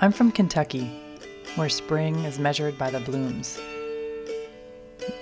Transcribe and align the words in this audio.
I'm 0.00 0.12
from 0.12 0.30
Kentucky, 0.30 0.88
where 1.56 1.68
spring 1.68 2.20
is 2.20 2.38
measured 2.38 2.78
by 2.78 2.88
the 2.88 3.00
blooms. 3.00 3.58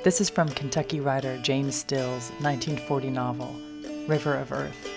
This 0.04 0.20
is 0.20 0.28
from 0.28 0.50
Kentucky 0.50 1.00
writer 1.00 1.38
James 1.38 1.74
Still's 1.74 2.28
1940 2.40 3.08
novel, 3.08 3.56
River 4.06 4.34
of 4.34 4.52
Earth. 4.52 4.90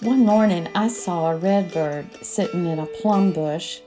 One 0.00 0.26
morning 0.26 0.66
I 0.74 0.88
saw 0.88 1.30
a 1.30 1.36
redbird 1.36 2.24
sitting 2.24 2.66
in 2.66 2.80
a 2.80 2.86
plum 2.86 3.30
bush, 3.30 3.78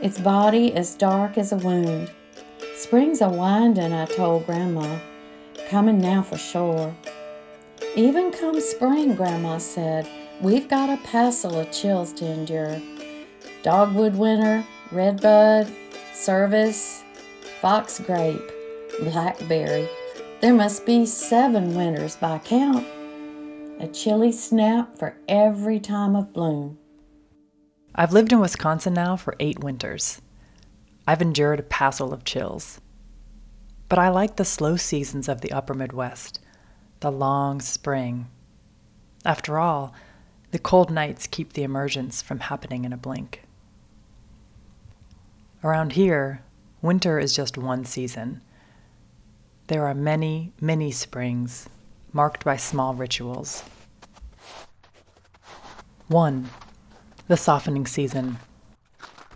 its 0.00 0.20
body 0.20 0.72
as 0.74 0.94
dark 0.94 1.36
as 1.36 1.50
a 1.50 1.56
wound. 1.56 2.08
Spring's 2.76 3.20
a 3.20 3.28
winding, 3.28 3.92
I 3.92 4.04
told 4.04 4.46
Grandma, 4.46 5.00
coming 5.68 5.98
now 5.98 6.22
for 6.22 6.38
sure. 6.38 6.94
Even 7.96 8.30
come 8.30 8.60
spring, 8.60 9.16
Grandma 9.16 9.58
said, 9.58 10.08
we've 10.40 10.68
got 10.68 10.88
a 10.88 11.02
passel 11.02 11.58
of 11.58 11.72
chills 11.72 12.12
to 12.12 12.26
endure 12.26 12.80
dogwood 13.62 14.16
winter, 14.16 14.64
redbud, 14.90 15.72
service, 16.12 17.02
fox 17.60 18.00
grape, 18.00 18.42
blackberry. 19.00 19.88
There 20.40 20.52
must 20.52 20.84
be 20.84 21.06
seven 21.06 21.74
winters 21.74 22.16
by 22.16 22.38
count. 22.38 22.86
A 23.78 23.88
chilly 23.88 24.32
snap 24.32 24.96
for 24.96 25.16
every 25.28 25.80
time 25.80 26.16
of 26.16 26.32
bloom. 26.32 26.78
I've 27.94 28.12
lived 28.12 28.32
in 28.32 28.40
Wisconsin 28.40 28.94
now 28.94 29.16
for 29.16 29.36
eight 29.38 29.62
winters. 29.62 30.20
I've 31.06 31.22
endured 31.22 31.60
a 31.60 31.64
passel 31.64 32.12
of 32.12 32.24
chills. 32.24 32.80
But 33.88 33.98
I 33.98 34.08
like 34.08 34.36
the 34.36 34.44
slow 34.44 34.76
seasons 34.76 35.28
of 35.28 35.40
the 35.40 35.52
upper 35.52 35.74
Midwest, 35.74 36.40
the 37.00 37.12
long 37.12 37.60
spring. 37.60 38.28
After 39.24 39.58
all, 39.58 39.92
the 40.50 40.58
cold 40.58 40.90
nights 40.90 41.26
keep 41.26 41.52
the 41.52 41.62
emergence 41.62 42.22
from 42.22 42.40
happening 42.40 42.84
in 42.84 42.92
a 42.92 42.96
blink. 42.96 43.41
Around 45.64 45.92
here, 45.92 46.42
winter 46.80 47.20
is 47.20 47.36
just 47.36 47.56
one 47.56 47.84
season. 47.84 48.42
There 49.68 49.86
are 49.86 49.94
many, 49.94 50.52
many 50.60 50.90
springs 50.90 51.68
marked 52.12 52.44
by 52.44 52.56
small 52.56 52.94
rituals. 52.94 53.62
1. 56.08 56.50
The 57.28 57.36
softening 57.36 57.86
season. 57.86 58.38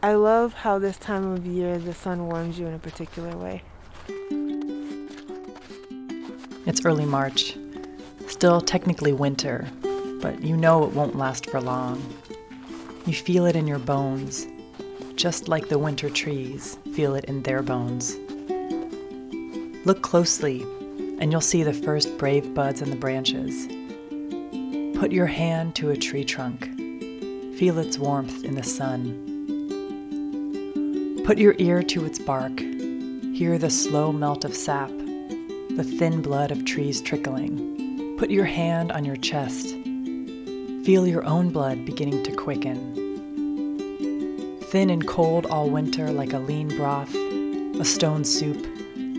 I 0.02 0.14
love 0.14 0.52
how 0.52 0.80
this 0.80 0.96
time 0.96 1.30
of 1.30 1.46
year 1.46 1.78
the 1.78 1.94
sun 1.94 2.26
warms 2.26 2.58
you 2.58 2.66
in 2.66 2.74
a 2.74 2.78
particular 2.80 3.36
way. 3.36 3.62
It's 6.66 6.84
early 6.84 7.06
March, 7.06 7.56
still 8.26 8.60
technically 8.60 9.12
winter, 9.12 9.68
but 10.20 10.42
you 10.42 10.56
know 10.56 10.82
it 10.82 10.90
won't 10.90 11.16
last 11.16 11.46
for 11.46 11.60
long. 11.60 12.02
You 13.06 13.14
feel 13.14 13.46
it 13.46 13.54
in 13.54 13.68
your 13.68 13.78
bones 13.78 14.48
just 15.16 15.48
like 15.48 15.68
the 15.68 15.78
winter 15.78 16.10
trees 16.10 16.78
feel 16.92 17.14
it 17.14 17.24
in 17.24 17.42
their 17.42 17.62
bones. 17.62 18.16
Look 19.86 20.02
closely, 20.02 20.62
and 21.18 21.32
you'll 21.32 21.40
see 21.40 21.62
the 21.62 21.72
first 21.72 22.18
brave 22.18 22.52
buds 22.54 22.82
in 22.82 22.90
the 22.90 22.96
branches. 22.96 23.66
Put 24.98 25.12
your 25.12 25.26
hand 25.26 25.74
to 25.76 25.90
a 25.90 25.96
tree 25.96 26.24
trunk. 26.24 26.64
Feel 27.56 27.78
its 27.78 27.98
warmth 27.98 28.44
in 28.44 28.56
the 28.56 28.62
sun. 28.62 29.22
Put 31.24 31.38
your 31.38 31.54
ear 31.58 31.82
to 31.82 32.04
its 32.04 32.18
bark. 32.18 32.60
Hear 32.60 33.56
the 33.58 33.70
slow 33.70 34.12
melt 34.12 34.44
of 34.44 34.54
sap, 34.54 34.90
the 34.90 35.94
thin 35.98 36.20
blood 36.20 36.50
of 36.50 36.66
trees 36.66 37.00
trickling. 37.00 38.16
Put 38.18 38.30
your 38.30 38.44
hand 38.44 38.92
on 38.92 39.04
your 39.04 39.16
chest. 39.16 39.68
Feel 40.84 41.06
your 41.06 41.24
own 41.24 41.50
blood 41.50 41.84
beginning 41.86 42.22
to 42.24 42.34
quicken 42.34 43.05
thin 44.76 44.90
and 44.90 45.06
cold 45.06 45.46
all 45.46 45.70
winter 45.70 46.10
like 46.10 46.34
a 46.34 46.38
lean 46.38 46.68
broth, 46.68 47.14
a 47.14 47.82
stone 47.82 48.22
soup, 48.22 48.62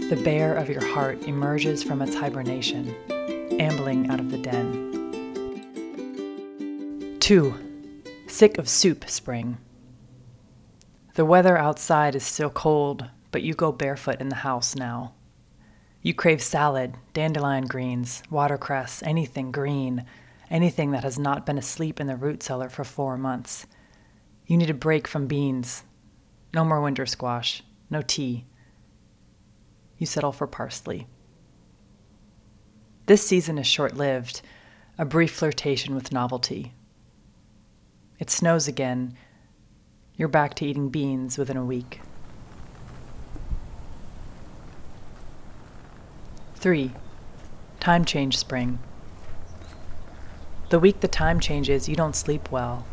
the 0.08 0.22
bear 0.24 0.54
of 0.54 0.70
your 0.70 0.86
heart 0.86 1.24
emerges 1.24 1.82
from 1.82 2.00
its 2.00 2.14
hibernation, 2.14 2.94
ambling 3.60 4.08
out 4.12 4.20
of 4.20 4.30
the 4.30 4.38
den. 4.38 4.86
2. 7.20 7.56
Sick 8.28 8.60
of 8.60 8.70
soup 8.70 9.10
spring. 9.10 9.58
The 11.16 11.26
weather 11.26 11.58
outside 11.58 12.14
is 12.14 12.23
still 12.23 12.52
cold, 12.52 13.10
but 13.32 13.42
you 13.42 13.56
go 13.56 13.72
barefoot 13.72 14.22
in 14.22 14.30
the 14.30 14.36
house 14.36 14.76
now. 14.76 15.16
You 16.04 16.14
crave 16.14 16.44
salad, 16.44 16.94
dandelion 17.16 17.66
greens, 17.66 18.22
watercress, 18.30 19.02
anything 19.02 19.52
green, 19.52 20.06
anything 20.52 20.92
that 20.92 21.04
has 21.04 21.17
not 21.17 21.48
been 21.48 21.58
asleep 21.58 22.00
in 22.00 22.06
the 22.06 22.16
root 22.16 22.44
cellar 22.44 22.70
for 22.70 22.84
four 22.84 23.17
months 23.17 23.66
you 24.48 24.58
need 24.58 24.70
a 24.70 24.74
break 24.74 25.08
from 25.08 25.28
beans. 25.28 25.84
No 26.54 26.64
more 26.64 26.82
winter 26.82 27.06
squash. 27.06 27.62
No 27.90 28.02
tea. 28.02 28.46
You 29.98 30.06
settle 30.06 30.32
for 30.32 30.48
parsley. 30.48 31.08
This 33.08 33.26
season 33.26 33.58
is 33.58 33.68
short 33.68 33.96
lived, 33.96 34.42
a 34.98 35.06
brief 35.06 35.34
flirtation 35.34 35.96
with 35.96 36.12
novelty. 36.12 36.74
It 38.20 38.30
snows 38.30 38.68
again. 38.68 39.16
You're 40.16 40.28
back 40.28 40.56
to 40.56 40.66
eating 40.66 40.90
beans 40.90 41.38
within 41.38 41.58
a 41.58 41.66
week. 41.66 42.02
3. 46.56 46.92
Time 47.80 48.04
change 48.04 48.38
spring. 48.38 48.80
The 50.70 50.80
week 50.80 51.02
the 51.02 51.08
time 51.08 51.40
changes, 51.40 51.88
you 51.88 51.96
don't 51.96 52.16
sleep 52.16 52.52
well. 52.52 52.86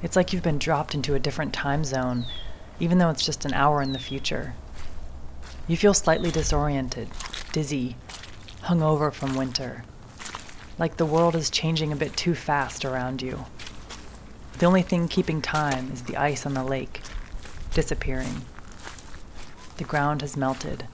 It's 0.00 0.14
like 0.14 0.32
you've 0.32 0.42
been 0.42 0.58
dropped 0.58 0.94
into 0.94 1.14
a 1.14 1.20
different 1.20 1.52
time 1.52 1.84
zone, 1.84 2.26
even 2.78 2.98
though 2.98 3.10
it's 3.10 3.24
just 3.24 3.44
an 3.44 3.52
hour 3.52 3.82
in 3.82 3.92
the 3.92 3.98
future. 3.98 4.54
You 5.66 5.76
feel 5.76 5.92
slightly 5.92 6.30
disoriented, 6.30 7.08
dizzy, 7.52 7.96
hungover 8.62 9.12
from 9.12 9.34
winter, 9.34 9.84
like 10.78 10.96
the 10.96 11.06
world 11.06 11.34
is 11.34 11.50
changing 11.50 11.92
a 11.92 11.96
bit 11.96 12.16
too 12.16 12.34
fast 12.34 12.84
around 12.84 13.22
you. 13.22 13.46
The 14.58 14.66
only 14.66 14.82
thing 14.82 15.08
keeping 15.08 15.42
time 15.42 15.90
is 15.92 16.02
the 16.04 16.16
ice 16.16 16.46
on 16.46 16.54
the 16.54 16.62
lake, 16.62 17.02
disappearing. 17.72 18.42
The 19.78 19.84
ground 19.84 20.20
has 20.22 20.36
melted. 20.36 20.86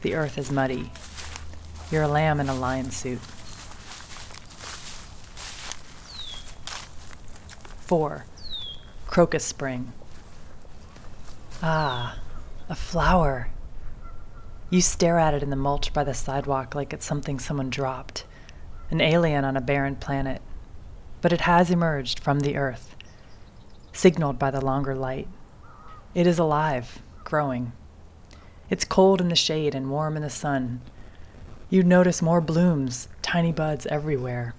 The 0.00 0.14
earth 0.14 0.38
is 0.38 0.50
muddy. 0.50 0.92
You're 1.90 2.04
a 2.04 2.08
lamb 2.08 2.40
in 2.40 2.48
a 2.48 2.54
lion 2.54 2.90
suit. 2.90 3.20
4. 7.90 8.24
Crocus 9.08 9.44
Spring. 9.44 9.92
Ah, 11.60 12.20
a 12.68 12.76
flower. 12.76 13.48
You 14.70 14.80
stare 14.80 15.18
at 15.18 15.34
it 15.34 15.42
in 15.42 15.50
the 15.50 15.56
mulch 15.56 15.92
by 15.92 16.04
the 16.04 16.14
sidewalk 16.14 16.76
like 16.76 16.92
it's 16.92 17.04
something 17.04 17.40
someone 17.40 17.68
dropped, 17.68 18.26
an 18.92 19.00
alien 19.00 19.44
on 19.44 19.56
a 19.56 19.60
barren 19.60 19.96
planet. 19.96 20.40
But 21.20 21.32
it 21.32 21.40
has 21.40 21.68
emerged 21.68 22.20
from 22.20 22.38
the 22.38 22.56
earth, 22.56 22.94
signaled 23.92 24.38
by 24.38 24.52
the 24.52 24.64
longer 24.64 24.94
light. 24.94 25.26
It 26.14 26.28
is 26.28 26.38
alive, 26.38 27.00
growing. 27.24 27.72
It's 28.68 28.84
cold 28.84 29.20
in 29.20 29.30
the 29.30 29.34
shade 29.34 29.74
and 29.74 29.90
warm 29.90 30.16
in 30.16 30.22
the 30.22 30.30
sun. 30.30 30.80
You 31.70 31.82
notice 31.82 32.22
more 32.22 32.40
blooms, 32.40 33.08
tiny 33.20 33.50
buds 33.50 33.84
everywhere. 33.86 34.54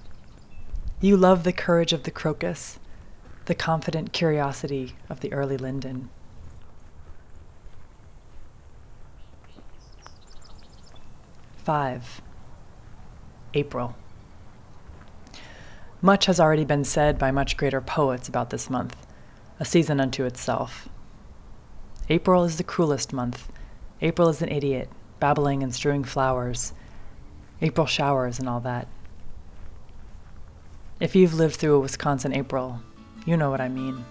You 1.00 1.16
love 1.16 1.46
the 1.46 1.54
courage 1.54 1.94
of 1.94 2.04
the 2.04 2.12
crocus, 2.12 2.78
the 3.52 3.56
confident 3.56 4.14
curiosity 4.14 4.94
of 5.10 5.20
the 5.20 5.34
early 5.34 5.58
linden. 5.58 6.10
Five, 11.58 12.22
April. 13.54 13.98
Much 16.02 16.28
has 16.28 16.40
already 16.40 16.64
been 16.64 16.86
said 16.86 17.20
by 17.20 17.30
much 17.30 17.58
greater 17.58 17.82
poets 17.82 18.30
about 18.30 18.52
this 18.52 18.70
month, 18.70 18.96
a 19.60 19.66
season 19.66 20.00
unto 20.00 20.24
itself. 20.24 20.88
April 22.08 22.46
is 22.46 22.56
the 22.56 22.64
cruelest 22.64 23.12
month. 23.12 23.52
April 24.02 24.30
is 24.30 24.42
an 24.42 24.48
idiot, 24.48 24.88
babbling 25.20 25.62
and 25.62 25.76
strewing 25.76 26.06
flowers. 26.06 26.72
April 27.62 27.86
showers 27.86 28.40
and 28.40 28.48
all 28.48 28.62
that. 28.62 28.88
If 31.02 31.18
you've 31.18 31.34
lived 31.34 31.58
through 31.58 31.76
a 31.76 31.80
Wisconsin 31.82 32.34
April, 32.34 32.80
you 33.26 33.38
know 33.38 33.50
what 33.50 33.62
I 33.62 33.70
mean. 33.70 34.04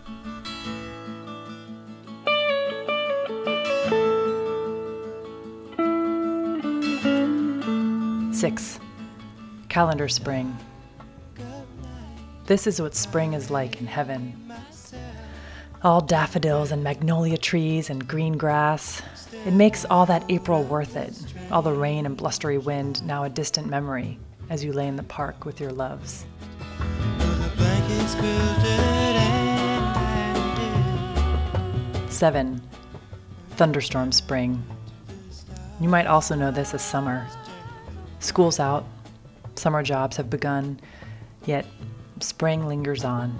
Six, 8.33 8.81
calendar 9.69 10.09
spring. 10.09 10.57
This 12.47 12.67
is 12.67 12.81
what 12.81 12.95
spring 12.95 13.35
is 13.35 13.51
like 13.51 13.81
in 13.81 13.87
heaven. 13.87 14.51
All 15.83 16.01
daffodils 16.01 16.73
and 16.73 16.83
magnolia 16.83 17.39
trees 17.39 17.91
and 17.91 18.07
green 18.07 18.37
grass. 18.37 19.03
It 19.47 19.53
makes 19.53 19.85
all 19.85 20.05
that 20.07 20.25
April 20.29 20.63
worth 20.65 20.97
it, 20.97 21.15
all 21.51 21.63
the 21.63 21.73
rain 21.73 22.07
and 22.07 22.17
blustery 22.17 22.59
wind 22.59 23.05
now 23.07 23.25
a 23.25 23.31
distant 23.31 23.69
memory 23.69 24.19
as 24.51 24.65
you 24.65 24.73
lay 24.73 24.89
in 24.89 24.97
the 24.97 25.03
park 25.03 25.45
with 25.45 25.61
your 25.61 25.71
loves. 25.71 26.27
7. 32.21 32.61
Thunderstorm 33.53 34.13
spring. 34.13 34.63
You 35.81 35.89
might 35.89 36.07
also 36.07 36.35
know 36.35 36.51
this 36.51 36.75
as 36.75 36.83
summer. 36.83 37.27
School's 38.19 38.61
out, 38.61 38.85
summer 39.55 39.83
jobs 39.83 40.19
have 40.19 40.29
begun, 40.29 40.79
yet 41.47 41.65
spring 42.21 42.67
lingers 42.67 43.05
on. 43.05 43.35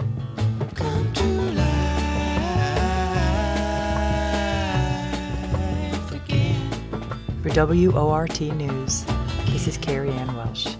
For 7.43 7.49
WORT 7.53 8.41
News, 8.41 9.05
this 9.45 9.67
is 9.67 9.77
Carrie 9.77 10.09
Ann 10.09 10.35
Welsh. 10.35 10.75